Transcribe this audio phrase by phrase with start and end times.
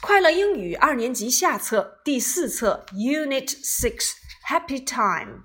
[0.00, 4.12] 快乐英语二年级下册第四册 Unit Six
[4.48, 5.42] Happy Time。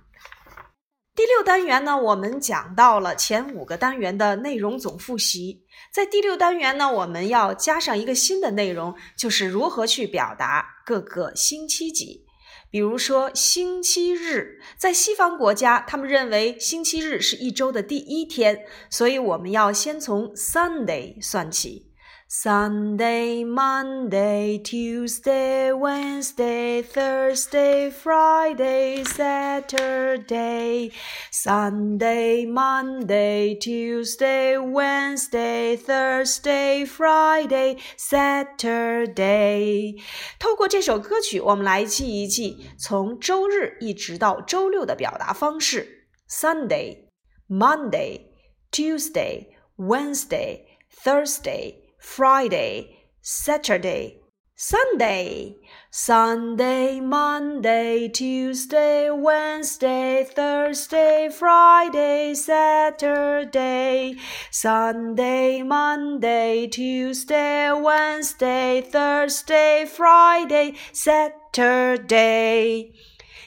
[1.16, 5.66] 第六单元呢，我们讲到了前五个单元的内容总复习。
[5.92, 12.26] 在第六单元呢，我们要加上一个新的内容，就是如何去表达各个星期几。
[12.70, 21.93] 比如说星期日，在西方国家，他们认为星期日是一周的第一天，所以我们要先从 Sunday 算起。
[22.33, 30.93] Sunday, Monday, Tuesday, Wednesday, Thursday, Friday, Saturday.
[31.33, 39.99] Sunday, Monday, Tuesday, Wednesday, Thursday, Friday, Saturday。
[40.39, 47.07] 透过这首歌曲，我们来记一记从周日一直到周六的表达方式：Sunday,
[47.49, 48.27] Monday,
[48.71, 49.47] Tuesday,
[49.79, 50.65] Wednesday,
[51.03, 51.82] Thursday。
[52.04, 54.20] Friday, Saturday,
[54.56, 55.56] Sunday,
[55.90, 64.18] Sunday, Monday, Tuesday, Wednesday, Thursday, Friday, Saturday,
[64.52, 72.92] Sunday, Monday, Tuesday, Wednesday, Thursday, Friday, Saturday.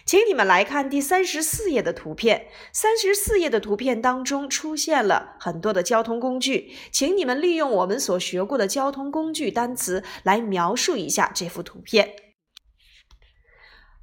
[0.06, 2.46] 请你们来看第三十四页的图片。
[2.72, 12.14] 三十四页的图片当中出现了很多的交通工具，请你们利用我们所学过的交通工具单词来描述一下这幅图片。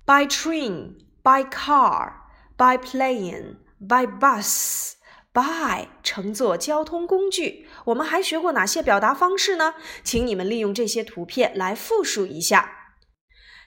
[0.06, 2.16] By train, by car,
[2.58, 4.96] by plane, by bus,
[5.32, 7.70] by 乘坐交通工具。
[7.86, 9.76] 我们还学过哪些表达方式呢？
[10.04, 12.98] 请你们利用这些图片来复述一下。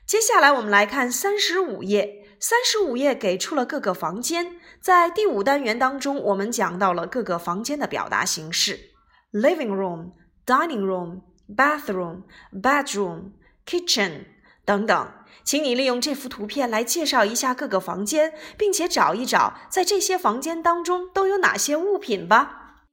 [0.06, 2.24] 接下来我们来看三十五页。
[2.38, 8.90] 三十五页给出了各个房间，在第五单元当中，我们讲到了各个房间的表达形式
[9.32, 10.12] ：living room、
[10.44, 13.32] dining room、bathroom、bedroom、
[13.66, 14.26] kitchen
[14.64, 15.12] 等等。
[15.44, 22.84] 请你利用这幅图片来介绍一下各个房间，并且找一找在这些房间当中都有哪些物品吧。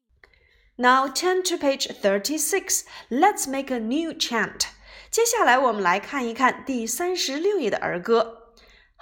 [0.75, 2.81] Now turn to page thirty-six.
[3.09, 4.67] Let's make a new chant.
[5.09, 8.42] 接下来我们来看一看第三十六页的儿歌。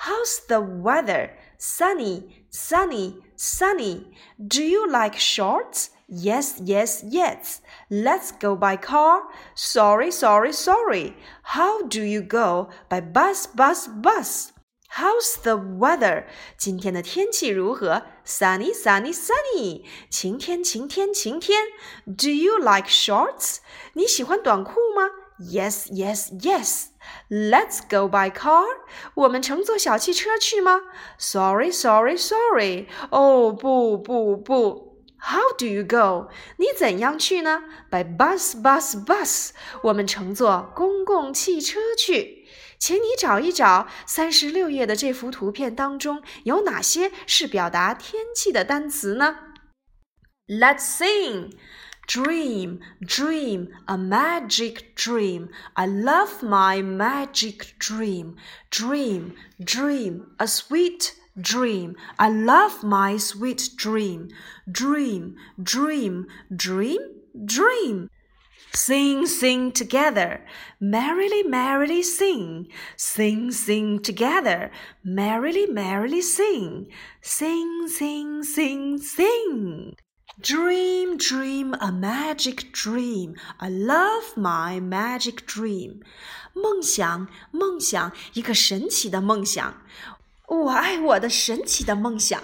[0.00, 1.33] How's the weather?
[1.59, 4.12] Sunny, sunny, sunny.
[4.39, 5.91] Do you like shorts?
[6.09, 7.61] Yes, yes, yes.
[7.91, 9.22] Let's go by car.
[9.55, 11.17] Sorry, sorry, sorry.
[11.43, 12.69] How do you go?
[12.89, 14.53] By bus, bus, bus.
[14.89, 16.27] How's the weather?
[16.56, 18.03] 今天的天气如何？
[18.25, 19.84] Sunny, sunny, sunny.
[20.09, 21.65] 晴天，晴天，晴天。
[22.06, 23.56] Do you like shorts?
[23.94, 25.11] 你喜欢短裤吗？
[25.39, 26.87] Yes, yes, yes.
[27.29, 28.66] Let's go by car。
[29.16, 30.81] 我们乘坐小汽车去吗
[31.17, 32.88] ？Sorry, sorry, sorry。
[33.09, 34.91] 哦，不不不。
[35.23, 36.31] How do you go？
[36.57, 39.51] 你怎样去呢？By bus, bus, bus。
[39.84, 42.47] 我们乘坐公共汽车去。
[42.79, 49.38] 请你找一找三十六页的这幅图片当中有哪些是表达天气的单词呢
[50.47, 51.51] ？Let's sing。
[52.12, 55.48] Dream, dream, a magic dream.
[55.78, 58.36] I love my magic dream.
[58.70, 59.34] Dream,
[59.64, 61.96] dream, a sweet dream.
[62.20, 64.28] I love my sweet dream.
[64.70, 67.00] Dream, dream, dream,
[67.46, 68.10] dream.
[68.74, 70.46] Sing, sing together,
[70.82, 72.68] merrily, merrily sing.
[72.98, 74.70] Sing, sing together,
[75.02, 76.88] merrily, merrily sing.
[77.22, 79.96] Sing, sing, sing, sing.
[80.43, 83.37] Dream, dream a magic dream.
[83.59, 86.03] I love my magic dream.
[86.53, 89.83] 梦想，梦想，一个神奇的梦想。
[90.47, 92.43] 我爱我的神奇的梦想。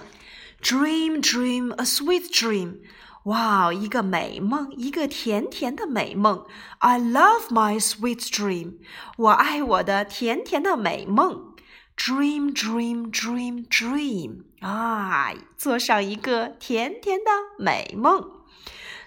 [0.61, 2.79] Dream, dream a sweet dream.
[3.25, 6.45] 哇，一个美梦，一个甜甜的美梦。
[6.79, 8.79] I love my sweet dream.
[9.17, 11.53] 我爱我的甜甜的美梦。
[11.98, 18.44] Dream, dream, dream, dream 啊，做上一个甜甜的美梦。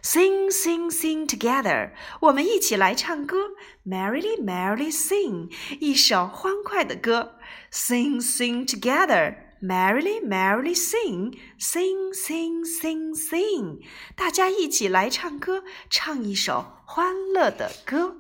[0.04, 3.52] Sing, sing, sing together，我们一起来唱歌。
[3.86, 5.50] Merrily, merrily sing，
[5.80, 7.38] 一首欢快的歌。
[7.72, 13.80] Sing, sing together, merrily, merrily sing, sing, sing, sing, sing，
[14.18, 18.18] 大家一起来唱歌，唱一首欢乐的歌。